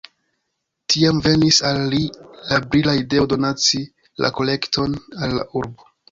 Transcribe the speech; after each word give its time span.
Tiam 0.93 1.17
venis 1.25 1.57
al 1.71 1.81
li 1.91 1.99
la 2.51 2.57
brila 2.71 2.95
ideo 3.01 3.27
donaci 3.33 3.81
la 4.25 4.31
kolekton 4.39 4.97
al 5.27 5.37
la 5.41 5.45
urbo. 5.61 5.87